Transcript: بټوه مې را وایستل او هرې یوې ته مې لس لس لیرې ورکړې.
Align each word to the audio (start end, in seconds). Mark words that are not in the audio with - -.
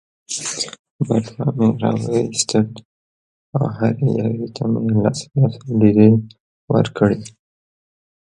بټوه 1.07 1.47
مې 1.57 1.67
را 1.81 1.91
وایستل 2.05 2.67
او 3.55 3.65
هرې 3.77 4.07
یوې 4.21 4.47
ته 4.55 4.63
مې 4.71 4.93
لس 5.03 5.19
لس 5.39 5.55
لیرې 5.79 6.09
ورکړې. 6.73 7.19